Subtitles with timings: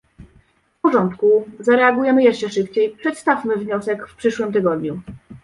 [0.77, 5.01] "W porządku, zareagujemy jeszcze szybciej, przedstawmy wniosek w przyszłym tygodniu"